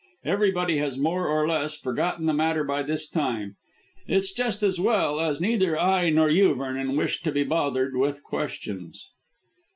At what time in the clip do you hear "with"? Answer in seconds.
7.95-8.23